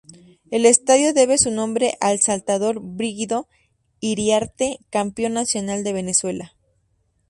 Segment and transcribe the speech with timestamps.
[0.49, 3.47] El estadio debe su nombre al saltador Brígido
[3.99, 6.55] Iriarte, campeón nacional de Venezuela.